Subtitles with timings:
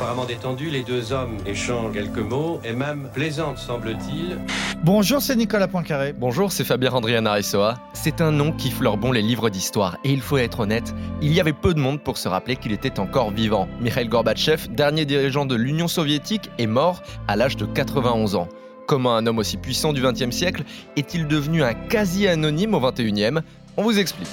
[0.00, 4.38] apparemment détendue, les deux hommes échangent quelques mots, et même plaisantes, semble-t-il.
[4.82, 6.14] Bonjour, c'est Nicolas Poincaré.
[6.14, 7.74] Bonjour, c'est Fabien Andrian Arissoa.
[7.92, 11.34] C'est un nom qui fleure bon les livres d'histoire, et il faut être honnête, il
[11.34, 13.68] y avait peu de monde pour se rappeler qu'il était encore vivant.
[13.82, 18.48] Mikhail Gorbatchev, dernier dirigeant de l'Union soviétique, est mort à l'âge de 91 ans.
[18.86, 20.64] Comment un homme aussi puissant du XXe siècle
[20.96, 23.40] est-il devenu un quasi-anonyme au XXIe
[23.76, 24.30] On vous explique.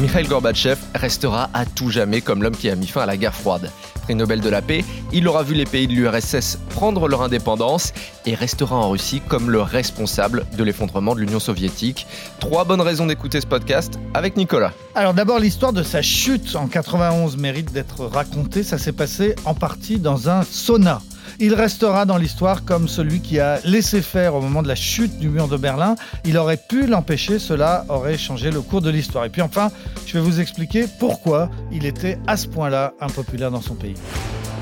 [0.00, 3.34] Mikhail Gorbatchev restera à tout jamais comme l'homme qui a mis fin à la guerre
[3.34, 3.70] froide.
[4.04, 4.82] Prix Nobel de la paix,
[5.12, 7.92] il aura vu les pays de l'URSS prendre leur indépendance
[8.24, 12.06] et restera en Russie comme le responsable de l'effondrement de l'Union soviétique.
[12.38, 14.72] Trois bonnes raisons d'écouter ce podcast avec Nicolas.
[14.94, 18.62] Alors d'abord, l'histoire de sa chute en 91 mérite d'être racontée.
[18.62, 21.02] Ça s'est passé en partie dans un sauna.
[21.42, 25.18] Il restera dans l'histoire comme celui qui a laissé faire au moment de la chute
[25.18, 25.94] du mur de Berlin.
[26.26, 29.24] Il aurait pu l'empêcher, cela aurait changé le cours de l'histoire.
[29.24, 29.70] Et puis enfin,
[30.04, 33.94] je vais vous expliquer pourquoi il était à ce point-là impopulaire dans son pays.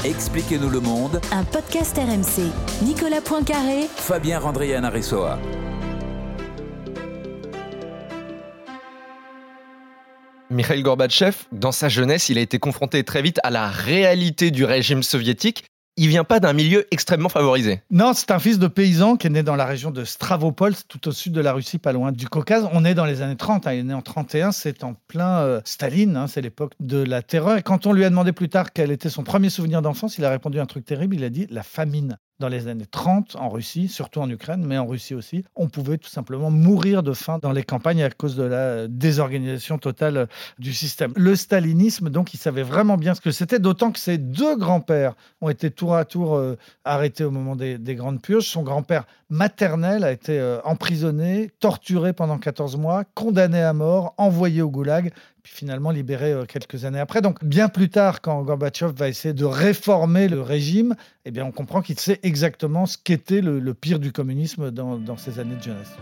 [0.04, 1.20] Expliquez-nous le monde.
[1.32, 2.44] Un podcast RMC.
[2.84, 3.88] Nicolas Poincaré.
[3.96, 5.36] Fabien Randrian Arissoa.
[10.48, 14.64] Mikhail Gorbatchev, dans sa jeunesse, il a été confronté très vite à la réalité du
[14.64, 15.64] régime soviétique
[15.98, 17.82] il vient pas d'un milieu extrêmement favorisé.
[17.90, 21.08] Non, c'est un fils de paysan qui est né dans la région de Stravopol, tout
[21.08, 22.68] au sud de la Russie, pas loin du Caucase.
[22.72, 23.72] On est dans les années 30, hein.
[23.72, 26.26] il est né en 31, c'est en plein euh, Staline, hein.
[26.28, 27.58] c'est l'époque de la terreur.
[27.58, 30.24] Et quand on lui a demandé plus tard quel était son premier souvenir d'enfance, il
[30.24, 33.48] a répondu un truc terrible, il a dit la famine dans les années 30 en
[33.48, 37.38] Russie, surtout en Ukraine, mais en Russie aussi, on pouvait tout simplement mourir de faim
[37.42, 40.28] dans les campagnes à cause de la désorganisation totale
[40.58, 41.12] du système.
[41.16, 45.14] Le stalinisme, donc, il savait vraiment bien ce que c'était, d'autant que ses deux grands-pères
[45.40, 48.46] ont été tour à tour euh, arrêtés au moment des, grandes purges.
[48.46, 54.62] Son grand-père maternel a été euh, emprisonné, torturé pendant 14 mois, condamné à mort, envoyé
[54.62, 55.12] au goulag,
[55.48, 57.20] finalement libéré euh, quelques années après.
[57.20, 60.94] Donc bien plus tard, quand Gorbatchev va essayer de réformer le régime,
[61.24, 65.16] eh bien on comprend qu'il sait exactement ce qu'était le, pire du communisme dans, dans
[65.38, 65.92] années de jeunesse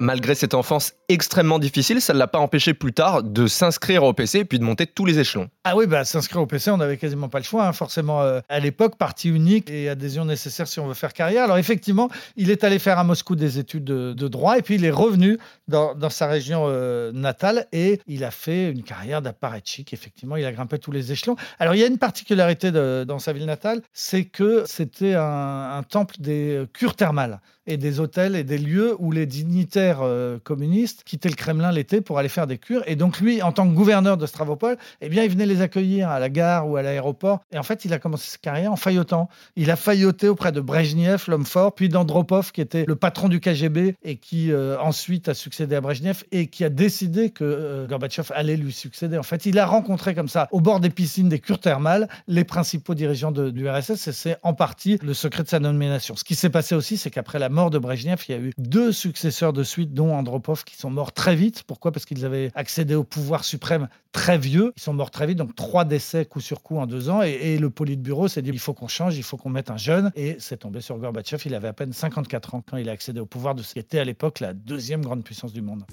[0.00, 4.12] malgré cette enfance extrêmement difficile, ça ne l'a pas empêché plus tard de s'inscrire au
[4.12, 5.48] PC et puis de monter tous les échelons.
[5.64, 7.66] Ah oui, bah, s'inscrire au PC, on n'avait quasiment pas le choix.
[7.66, 7.72] Hein.
[7.72, 11.44] Forcément, euh, à l'époque, partie unique et adhésion nécessaire si on veut faire carrière.
[11.44, 14.84] Alors effectivement, il est allé faire à Moscou des études de, droit et puis il
[14.84, 15.38] est revenu
[15.68, 19.92] dans, sa région euh, natale et il a fait une carrière d'apparatchik.
[19.92, 21.36] Effectivement, il a grimpé tous les échelons.
[21.58, 25.82] Alors il y a une particularité dans sa ville natale, c'est que c'était un, un
[25.82, 31.02] temple des cures thermales et des hôtels et des lieux où les dignitaires euh, communistes
[31.04, 32.82] quittaient le Kremlin l'été pour aller faire des cures.
[32.86, 36.08] Et donc lui, en tant que gouverneur de Stravopol, eh bien, il venait les accueillir
[36.08, 37.40] à la gare ou à l'aéroport.
[37.52, 39.28] Et en fait, il a commencé sa carrière en faillotant.
[39.56, 43.40] Il a failloté auprès de Brezhnev, l'homme fort, puis d'Andropov, qui était le patron du
[43.40, 47.86] KGB et qui euh, ensuite a succédé à Brezhnev et qui a décidé que euh,
[47.86, 49.18] Gorbatchev allait lui succéder.
[49.18, 52.44] En fait, il a rencontré comme ça, au bord des piscines des cures thermales, les
[52.44, 56.16] principaux dirigeants du RSS et c'est en partie le secret de sa nomination.
[56.16, 58.52] Ce qui s'est passé aussi, c'est qu'après la mort de Brezhnev, il y a eu
[58.58, 61.62] deux successeurs de dont Andropov, qui sont morts très vite.
[61.64, 61.92] Pourquoi?
[61.92, 64.72] Parce qu'ils avaient accédé au pouvoir suprême très vieux.
[64.76, 67.22] Ils sont morts très vite, donc trois décès coup sur coup en deux ans.
[67.22, 69.76] Et, et le Politburo s'est dit il faut qu'on change, il faut qu'on mette un
[69.76, 70.12] jeune.
[70.14, 71.42] Et c'est tombé sur Gorbatchev.
[71.46, 73.78] Il avait à peine 54 ans quand il a accédé au pouvoir de ce qui
[73.78, 75.84] était à l'époque la deuxième grande puissance du monde.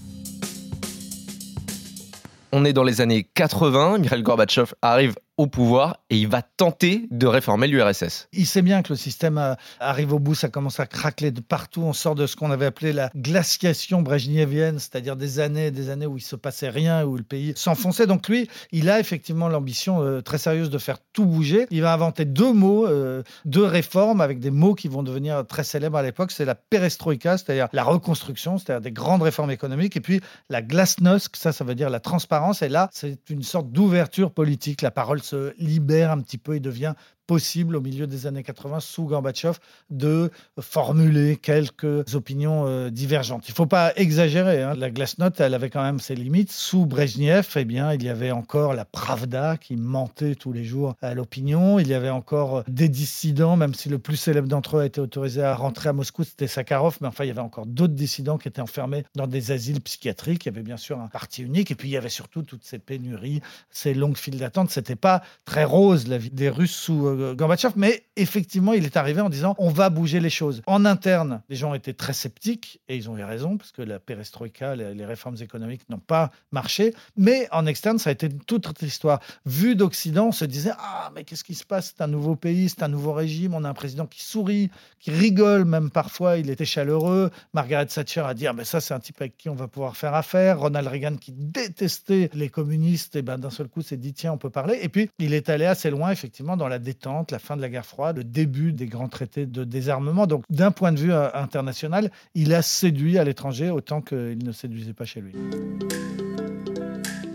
[2.54, 7.08] On est dans les années 80, Mikhail Gorbatchev arrive au pouvoir et il va tenter
[7.10, 8.28] de réformer l'URSS.
[8.32, 11.42] Il sait bien que le système euh, arrive au bout, ça commence à craquer de
[11.42, 11.82] partout.
[11.82, 16.06] On sort de ce qu'on avait appelé la glaciation brejnevienne, c'est-à-dire des années des années
[16.06, 18.06] où il se passait rien, où le pays s'enfonçait.
[18.06, 21.66] Donc lui, il a effectivement l'ambition euh, très sérieuse de faire tout bouger.
[21.72, 25.64] Il va inventer deux mots, euh, deux réformes avec des mots qui vont devenir très
[25.64, 26.32] célèbres à l'époque.
[26.32, 30.22] C'est la perestroïka, c'est-à-dire la reconstruction, c'est-à-dire des grandes réformes économiques, et puis
[30.52, 32.62] la glasnost, ça, ça veut dire la transparence.
[32.62, 34.84] Et là, c'est une sorte d'ouverture politique.
[34.84, 35.24] La parole
[35.58, 36.94] libère un petit peu et devient
[37.32, 39.58] possible au milieu des années 80 sous Gorbatchev
[39.90, 43.48] de formuler quelques opinions euh, divergentes.
[43.48, 44.62] Il ne faut pas exagérer.
[44.62, 44.74] Hein.
[44.76, 46.52] La glasnost, elle avait quand même ses limites.
[46.52, 50.96] Sous Brezhnev, eh bien, il y avait encore la Pravda qui mentait tous les jours
[51.02, 51.80] à l'opinion.
[51.80, 54.86] Il y avait encore euh, des dissidents, même si le plus célèbre d'entre eux a
[54.86, 56.98] été autorisé à rentrer à Moscou, c'était Sakharov.
[57.00, 60.48] Mais enfin, il y avait encore d'autres dissidents qui étaient enfermés dans des asiles psychiatriques.
[60.48, 61.72] Il y avait bien sûr un parti unique.
[61.72, 63.40] Et puis, il y avait surtout toutes ces pénuries,
[63.70, 64.70] ces longues files d'attente.
[64.70, 69.22] C'était pas très rose la vie des Russes sous euh, mais effectivement, il est arrivé
[69.22, 70.62] en disant on va bouger les choses.
[70.66, 74.00] En interne, les gens étaient très sceptiques et ils ont eu raison parce que la
[74.00, 76.94] perestroïka, les, les réformes économiques n'ont pas marché.
[77.18, 79.20] Mais en externe, ça a été toute autre histoire.
[79.46, 81.94] Vu d'Occident, on se disait ah mais qu'est-ce qui se passe?
[81.96, 83.54] C'est un nouveau pays, c'est un nouveau régime.
[83.54, 84.70] On a un président qui sourit,
[85.00, 86.38] qui rigole même parfois.
[86.38, 87.32] Il était chaleureux.
[87.54, 89.98] Margaret Thatcher a dit ah mais ça c'est un type avec qui on va pouvoir
[89.98, 90.60] faire affaire.
[90.60, 94.38] Ronald Reagan qui détestait les communistes, et ben d'un seul coup s'est dit tiens on
[94.38, 94.80] peut parler.
[94.82, 97.70] Et puis il est allé assez loin effectivement dans la détente, la fin de la
[97.70, 100.28] guerre froide, le début des grands traités de désarmement.
[100.28, 104.52] Donc d'un point de vue euh, international, il a séduit à l'étranger autant qu'il ne
[104.52, 105.34] séduisait pas chez lui.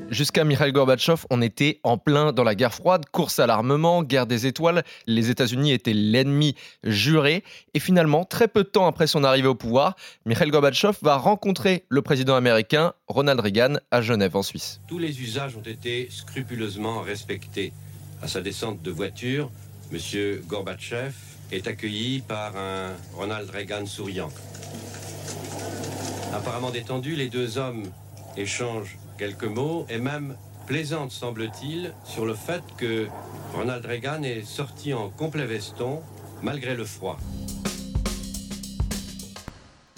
[0.08, 4.26] Jusqu'à Mikhail Gorbatchev, on était en plein dans la guerre froide, course à l'armement, guerre
[4.26, 4.84] des étoiles.
[5.08, 6.54] Les États-Unis étaient l'ennemi
[6.84, 7.42] juré.
[7.74, 11.84] Et finalement, très peu de temps après son arrivée au pouvoir, Mikhail Gorbatchev va rencontrer
[11.88, 14.80] le président américain Ronald Reagan à Genève, en Suisse.
[14.86, 17.72] Tous les usages ont été scrupuleusement respectés.
[18.22, 19.50] À sa descente de voiture,
[19.92, 19.98] M.
[20.46, 21.12] Gorbatchev
[21.52, 24.30] est accueilli par un Ronald Reagan souriant.
[26.32, 27.84] Apparemment détendu, les deux hommes
[28.36, 30.36] échangent quelques mots et même
[30.66, 33.06] plaisantent, semble-t-il, sur le fait que
[33.54, 36.00] Ronald Reagan est sorti en complet veston
[36.42, 37.18] malgré le froid.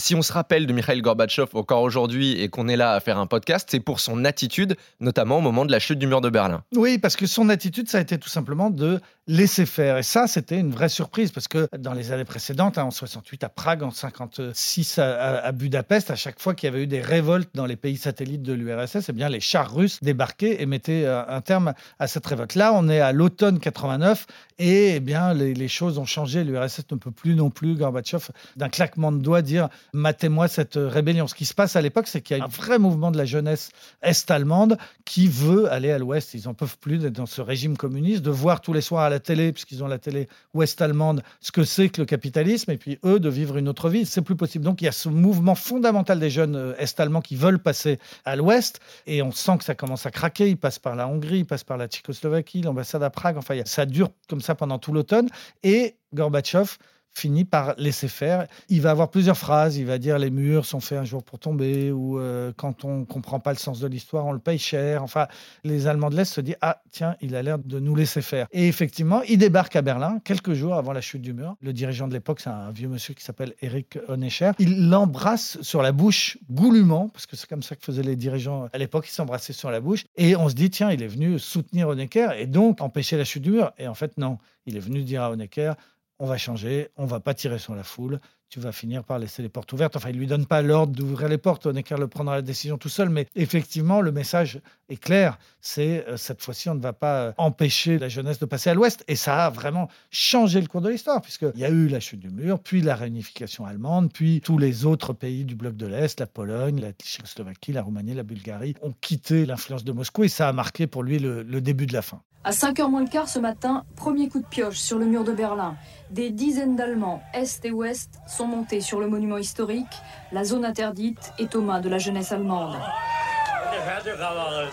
[0.08, 3.18] Si on se rappelle de Mikhail Gorbatchev encore aujourd'hui et qu'on est là à faire
[3.18, 6.30] un podcast, c'est pour son attitude, notamment au moment de la chute du mur de
[6.30, 6.64] Berlin.
[6.74, 9.98] Oui, parce que son attitude, ça a été tout simplement de laisser faire.
[9.98, 13.44] Et ça, c'était une vraie surprise parce que dans les années précédentes, hein, en 68
[13.44, 17.50] à Prague, en 56 à, Budapest, à chaque fois qu'il y avait eu des révoltes
[17.54, 21.22] dans les pays satellites de l'URSS, eh bien les chars russes débarquaient et mettaient euh,
[21.28, 22.54] un terme à cette révolte.
[22.54, 24.26] Là, on est à l'automne 89
[24.58, 26.42] et eh bien les, choses ont changé.
[26.42, 31.26] L'URSS ne peut plus non plus, Gorbatchev, d'un claquement de doigts, dire matez-moi cette rébellion.
[31.26, 33.26] Ce qui se passe à l'époque, c'est qu'il y a un vrai mouvement de la
[33.26, 33.70] jeunesse
[34.02, 36.32] est-allemande qui veut aller à l'ouest.
[36.32, 39.10] Ils n'en peuvent plus d'être dans ce régime communiste, de voir tous les soirs à
[39.10, 42.98] la télé, puisqu'ils ont la télé ouest-allemande, ce que c'est que le capitalisme, et puis
[43.04, 44.06] eux de vivre une autre vie.
[44.06, 44.64] C'est plus possible.
[44.64, 48.36] Donc il y a ce mouvement fondamental des jeunes euh, est-allemands qui veulent passer à
[48.36, 50.48] l'ouest, et on sent que ça commence à craquer.
[50.48, 53.36] Ils passent par la Hongrie, ils passent par la Tchécoslovaquie, l'ambassade à Prague.
[53.36, 55.28] Enfin, ça dure comme ça pendant tout l'automne.
[55.62, 56.76] Et Gorbatchev
[57.18, 58.46] finit par laisser faire.
[58.68, 59.76] Il va avoir plusieurs phrases.
[59.76, 63.04] Il va dire les murs sont faits un jour pour tomber ou euh, quand on
[63.04, 65.02] comprend pas le sens de l'histoire, on le paye cher.
[65.02, 65.26] Enfin,
[65.64, 68.46] les Allemands de l'Est se disent ah tiens, il a l'air de nous laisser faire.
[68.52, 71.56] Et effectivement, il débarque à Berlin quelques jours avant la chute du mur.
[71.60, 74.52] Le dirigeant de l'époque, c'est un vieux monsieur qui s'appelle Erich Honecker.
[74.58, 78.68] Il l'embrasse sur la bouche goulûment parce que c'est comme ça que faisaient les dirigeants
[78.72, 79.06] à l'époque.
[79.08, 82.32] Ils s'embrassaient sur la bouche et on se dit tiens, il est venu soutenir Honecker
[82.38, 83.72] et donc empêcher la chute du mur.
[83.78, 85.74] Et en fait non, il est venu dire à Honecker
[86.18, 89.42] on va changer, on va pas tirer sur la foule, tu vas finir par laisser
[89.42, 89.96] les portes ouvertes.
[89.96, 92.88] Enfin, il lui donne pas l'ordre d'ouvrir les portes, Honecker le prendra la décision tout
[92.88, 97.20] seul, mais effectivement, le message est clair, c'est euh, cette fois-ci, on ne va pas
[97.20, 100.80] euh, empêcher la jeunesse de passer à l'ouest, et ça a vraiment changé le cours
[100.80, 104.40] de l'histoire, puisqu'il y a eu la chute du mur, puis la réunification allemande, puis
[104.40, 108.22] tous les autres pays du bloc de l'Est, la Pologne, la Tchécoslovaquie, la Roumanie, la
[108.22, 111.86] Bulgarie, ont quitté l'influence de Moscou, et ça a marqué pour lui le, le début
[111.86, 112.22] de la fin.
[112.48, 115.32] À 5h moins le quart ce matin, premier coup de pioche sur le mur de
[115.32, 115.76] Berlin.
[116.10, 119.84] Des dizaines d'Allemands, Est et Ouest, sont montés sur le monument historique.
[120.32, 122.74] La zone interdite est aux mains de la jeunesse allemande.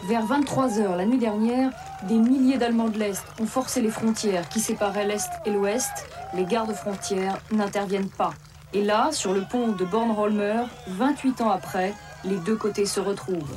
[0.08, 1.70] Vers 23h la nuit dernière,
[2.04, 6.08] des milliers d'Allemands de l'Est ont forcé les frontières qui séparaient l'Est et l'Ouest.
[6.34, 8.32] Les gardes frontières n'interviennent pas.
[8.72, 11.94] Et là, sur le pont de Bornholmer, 28 ans après,
[12.24, 13.54] les deux côtés se retrouvent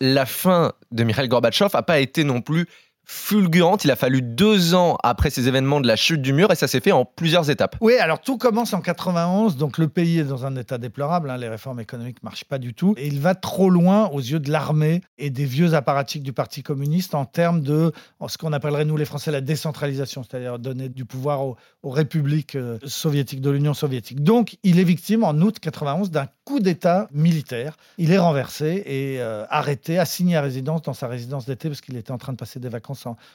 [0.00, 2.66] la fin de Mikhail Gorbatchev n'a pas été non plus
[3.04, 3.84] fulgurante.
[3.84, 6.68] Il a fallu deux ans après ces événements de la chute du mur et ça
[6.68, 7.76] s'est fait en plusieurs étapes.
[7.80, 11.36] Oui, alors tout commence en 91, donc le pays est dans un état déplorable, hein,
[11.36, 14.40] les réformes économiques ne marchent pas du tout, et il va trop loin aux yeux
[14.40, 17.92] de l'armée et des vieux apparatchiks du Parti communiste en termes de
[18.26, 22.56] ce qu'on appellerait nous les Français la décentralisation, c'est-à-dire donner du pouvoir aux, aux républiques
[22.56, 24.22] euh, soviétiques de l'Union soviétique.
[24.22, 27.76] Donc il est victime en août 91 d'un coup d'État militaire.
[27.98, 31.96] Il est renversé et euh, arrêté, assigné à résidence dans sa résidence d'été parce qu'il
[31.96, 32.93] était en train de passer des vacances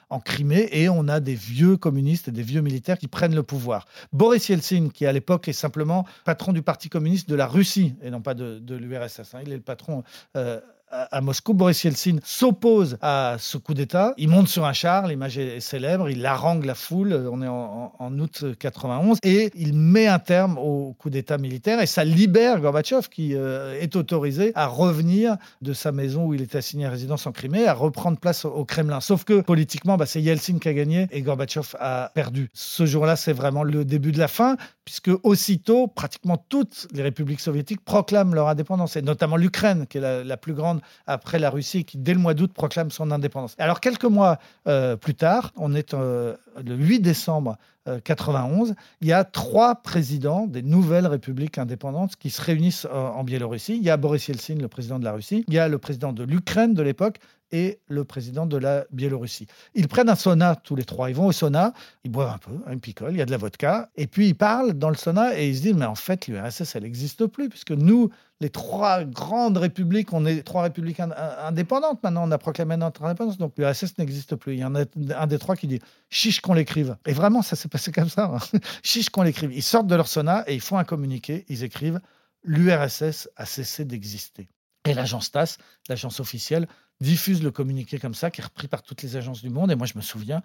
[0.09, 0.69] en, Crimée.
[0.71, 3.85] Et on a des vieux communistes et des vieux militaires qui prennent le pouvoir.
[4.13, 8.09] Boris Yeltsin, qui à l'époque est simplement patron du Parti communiste de la Russie et
[8.09, 9.35] non pas de, de l'URSS.
[9.35, 9.39] Hein.
[9.43, 10.03] Il est le patron.
[10.35, 10.59] Euh,
[10.91, 14.13] à Moscou, Boris Yeltsin s'oppose à ce coup d'État.
[14.17, 18.19] Il monte sur un char, l'image est célèbre, il harangue la foule, on est en,
[18.19, 23.08] août 91, et il met un terme au coup d'État militaire, et ça libère Gorbatchev,
[23.10, 27.27] qui euh, est autorisé à revenir de sa maison où il était assigné à résidence
[27.27, 29.00] en Crimée, à reprendre place au, Kremlin.
[29.00, 32.50] Sauf que politiquement, bah, c'est Yeltsin qui a gagné et Gorbatchev a perdu.
[32.53, 37.41] Ce jour-là, c'est vraiment le début de la fin, puisque aussitôt, pratiquement toutes les républiques
[37.41, 41.86] soviétiques proclament leur indépendance, et notamment l'Ukraine, qui est la plus grande après la Russie
[41.86, 43.55] qui, dès le mois d'août, proclame son indépendance.
[43.57, 47.57] Alors, quelques mois euh, plus tard, on est euh, le 8 décembre
[48.03, 53.77] 91, il y a trois présidents des nouvelles républiques indépendantes qui se réunissent en Biélorussie.
[53.77, 56.13] Il y a Boris Yeltsin, le président de la Russie, il y a le président
[56.13, 57.19] de l'Ukraine de l'époque,
[57.51, 59.48] et le président de la Biélorussie.
[59.74, 61.10] Ils prennent un sauna tous les trois.
[61.10, 63.31] Ils vont au sauna, ils boivent un peu, hein, ils picolent, il y a de
[63.31, 65.96] la vodka, et puis ils parlent dans le sauna et ils se disent mais en
[65.96, 68.10] fait l'URSS elle n'existe plus puisque nous
[68.41, 73.38] les trois grandes républiques, on est trois républiques indépendantes maintenant, on a proclamé notre indépendance,
[73.38, 74.53] donc l'URSS n'existe plus.
[74.53, 74.86] Il y en a
[75.17, 75.79] un des trois qui dit
[76.10, 76.96] chiche qu'on l'écrive.
[77.05, 78.59] Et vraiment ça s'est passé comme ça, hein.
[78.83, 79.51] chiche qu'on l'écrive.
[79.53, 82.00] Ils sortent de leur sauna et ils font un communiqué, ils écrivent
[82.43, 84.50] l'URSS a cessé d'exister.
[84.86, 85.57] Et l'agence TASS,
[85.88, 86.67] l'agence officielle,
[87.01, 89.71] diffuse le communiqué comme ça, qui est repris par toutes les agences du monde.
[89.71, 90.41] Et moi, je me souviens,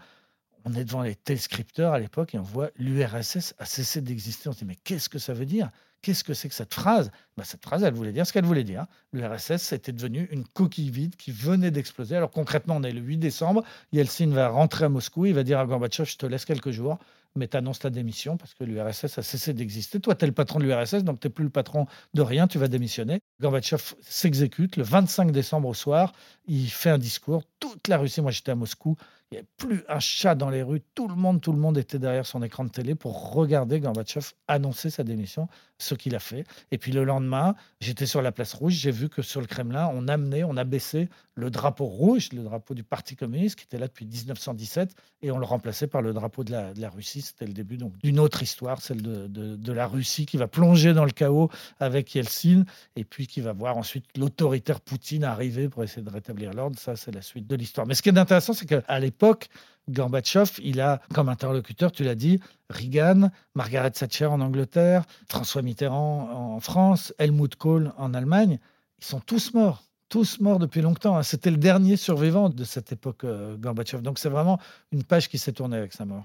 [0.64, 4.48] on est devant les téléscripteurs à l'époque et on voit l'URSS a cessé d'exister.
[4.48, 5.70] On se dit, mais qu'est-ce que ça veut dire?
[6.02, 7.10] Qu'est-ce que c'est que cette phrase?
[7.36, 8.86] Bah, Cette phrase, elle voulait dire ce qu'elle voulait dire.
[9.12, 12.16] L'URSS était devenu une coquille vide qui venait d'exploser.
[12.16, 13.62] Alors concrètement, on est le 8 décembre.
[13.92, 15.26] Yeltsin va rentrer à Moscou.
[15.26, 16.98] Il va dire à Gorbatchev, je te laisse quelques jours
[17.36, 20.00] mais tu annonces ta démission parce que l'URSS a cessé d'exister.
[20.00, 22.46] Toi, tu es le patron de l'URSS, donc tu n'es plus le patron de rien,
[22.46, 23.20] tu vas démissionner.
[23.40, 26.12] Gorbatchev s'exécute le 25 décembre au soir,
[26.46, 28.96] il fait un discours, toute la Russie, moi j'étais à Moscou,
[29.30, 31.76] il n'y avait plus un chat dans les rues, tout le monde, tout le monde
[31.76, 35.48] était derrière son écran de télé pour regarder Gorbatchev annoncer sa démission,
[35.78, 36.44] ce qu'il a fait.
[36.70, 39.90] Et puis le lendemain, j'étais sur la place rouge, j'ai vu que sur le Kremlin,
[39.92, 43.78] on amenait, on a baissé le drapeau rouge, le drapeau du Parti communiste qui était
[43.78, 47.22] là depuis 1917, et on le remplaçait par le drapeau de la, Russie.
[47.22, 51.04] C'était le début d'une autre histoire, celle de, de, la Russie qui va plonger dans
[51.04, 51.50] le chaos
[51.80, 52.64] avec Yeltsin,
[52.94, 56.78] et puis qui va voir ensuite l'autoritaire Poutine arriver pour essayer de rétablir l'ordre.
[56.78, 57.86] Ça, c'est la suite de l'histoire.
[57.86, 59.48] Mais ce qui est intéressant, c'est qu'à l'époque,
[59.88, 66.54] Gorbatchev, il a comme interlocuteur, tu l'as dit, Reagan, Margaret Thatcher en Angleterre, François Mitterrand
[66.54, 68.58] en France, Helmut Kohl en Allemagne.
[69.00, 69.82] Ils sont tous morts
[70.14, 71.16] tous morts depuis longtemps.
[71.16, 71.24] Hein.
[71.24, 74.00] C'était le dernier survivant de cette époque, euh, Gorbatchev.
[74.00, 74.60] Donc c'est vraiment
[74.92, 76.22] une page qui s'est tournée avec sa mort.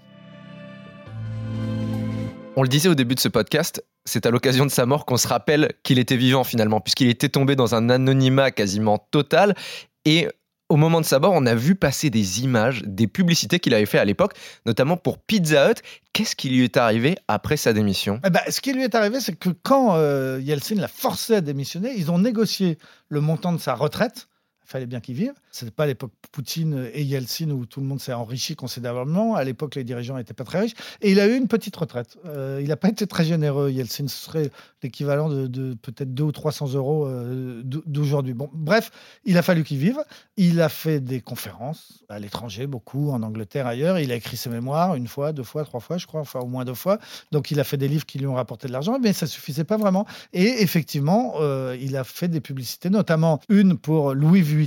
[2.56, 5.18] On le disait au début de ce podcast, c'est à l'occasion de sa mort qu'on
[5.18, 9.56] se rappelle qu'il était vivant finalement, puisqu'il était tombé dans un anonymat quasiment total.
[10.06, 10.28] Et
[10.70, 13.88] au moment de sa mort, on a vu passer des images, des publicités qu'il avait
[13.88, 14.34] fait à l'époque,
[14.66, 15.82] notamment pour Pizza Hut.
[16.14, 18.20] Qu'est-ce qui lui est arrivé après sa démission?
[18.26, 21.42] Eh ben, Ce qui lui est arrivé, c'est que quand euh, Yeltsin l'a forcé à
[21.42, 22.78] démissionner, ils ont négocié
[23.10, 24.28] le montant de sa retraite
[24.70, 25.34] fallait bien qu'ils vivent.
[25.52, 29.36] Ce n'était pas l'époque Poutine et Yeltsin où tout le monde s'est enrichi considérablement.
[29.36, 30.76] À l'époque, les dirigeants n'étaient pas très riches.
[31.02, 32.18] Et il a eu une petite retraite.
[32.26, 34.08] Euh, il n'a pas été très généreux, Yeltsin.
[34.08, 34.52] Ce serait
[34.84, 38.34] l'équivalent de, peut-être 200 ou 300 euros euh, d'aujourd'hui.
[38.34, 38.92] Bon, bref,
[39.26, 40.00] il a fallu qu'il vive.
[40.38, 43.98] Il a fait des conférences à l'étranger, beaucoup, en Angleterre, ailleurs.
[43.98, 46.64] Il a écrit ses mémoires une fois, deux fois, trois fois, je crois, au moins
[46.64, 47.00] deux fois.
[47.32, 49.30] Donc il a fait des livres qui lui ont rapporté de l'argent, mais ça ne
[49.30, 50.06] suffisait pas vraiment.
[50.34, 54.59] Et effectivement, euh, il a fait des publicités, notamment une pour Louis Vuitton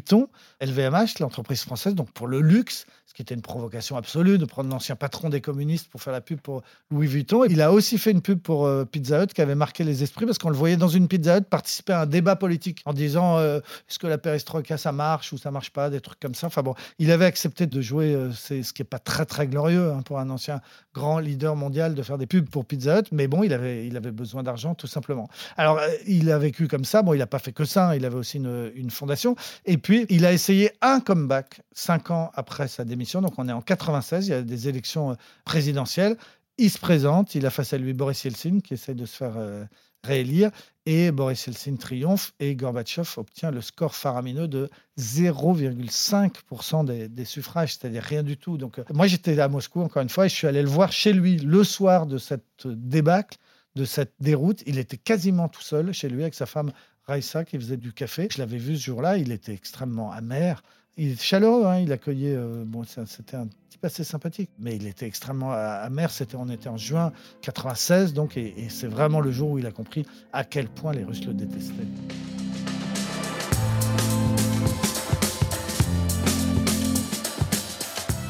[0.61, 4.71] LVMH, l'entreprise française, donc pour le luxe, ce qui était une provocation absolue de prendre
[4.71, 7.45] l'ancien patron des communistes pour faire la pub pour Louis Vuitton.
[7.45, 10.25] Il a aussi fait une pub pour euh, Pizza Hut qui avait marqué les esprits
[10.25, 13.37] parce qu'on le voyait dans une Pizza Hut participer à un débat politique en disant
[13.37, 16.47] euh, est-ce que la perestroïka ça marche ou ça marche pas, des trucs comme ça.
[16.47, 19.93] Enfin bon, il avait accepté de jouer, euh, ce qui est pas très très glorieux
[19.93, 20.63] hein, pour un ancien
[20.95, 23.99] grand leader mondial de faire des pubs pour Pizza Hut, mais bon, il avait, il
[23.99, 25.29] avait besoin d'argent tout simplement.
[25.59, 27.03] Alors il a vécu comme ça.
[27.03, 27.91] Bon, il n'a pas fait que ça.
[27.91, 29.37] Hein, il avait aussi une, une fondation.
[29.67, 33.53] Et puis il a essayé un comeback cinq ans après sa démission donc on est
[33.53, 36.17] en 96, il y a des élections euh, présidentielles.
[36.59, 39.37] Il se présente, il a face à lui Boris Yeltsin qui essaie de se faire
[39.37, 39.65] euh,
[40.05, 40.51] réélire
[40.85, 44.69] et Boris Yeltsin triomphe et Gorbatchev obtient le score faramineux de
[44.99, 48.59] 0,5% des, suffrages, c'est-à-dire rien du tout.
[48.59, 50.93] Donc euh, moi j'étais à Moscou encore une fois et je suis allé le voir
[50.93, 53.39] chez lui le soir de cette débâcle,
[53.75, 54.63] de cette déroute.
[54.67, 56.73] Il était quasiment tout seul chez lui avec sa femme
[57.05, 58.29] Raissa qui faisait du café.
[58.31, 60.63] Je l'avais vu ce jour-là, il était extrêmement amer.
[60.99, 62.37] Il est chaleureux, hein, il accueillait.
[62.37, 66.11] Euh, bon, c'était un type assez sympathique, mais il était extrêmement amer.
[66.11, 69.71] C'était, on était en juin 96, donc, et, c'est vraiment le jour où il a
[69.71, 71.73] compris à quel point les Russes le détestaient.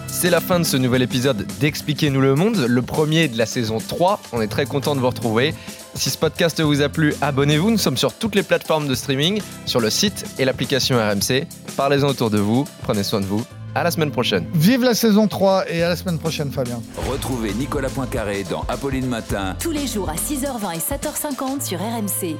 [0.06, 3.78] C'est la fin de ce nouvel épisode d'Expliquez-nous le monde, le premier de la saison
[3.78, 4.20] 3.
[4.32, 5.52] On est très content de vous retrouver.
[5.94, 7.70] Si ce podcast vous a plu, abonnez-vous.
[7.70, 11.46] Nous sommes sur toutes les plateformes de streaming, sur le site et l'application RMC.
[11.76, 12.66] Parlez-en autour de vous.
[12.82, 13.44] Prenez soin de vous.
[13.74, 14.46] À la semaine prochaine.
[14.54, 16.82] Vive la saison 3 et à la semaine prochaine, Fabien.
[17.10, 19.56] Retrouvez Nicolas Poincaré dans Apolline Matin.
[19.60, 22.36] Tous les jours à 6h20 et 7h50 sur RMC.